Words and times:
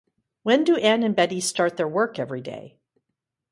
When 0.41 0.63
do 0.63 0.77
Anne 0.77 1.03
and 1.03 1.15
Betty 1.15 1.39
start 1.39 1.77
their 1.77 1.87
work 1.87 2.17
every 2.17 2.41
day? 2.41 2.79